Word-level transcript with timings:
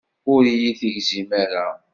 Ur 0.33 0.41
iyi-tegzim 0.51 1.29
ara. 1.43 1.67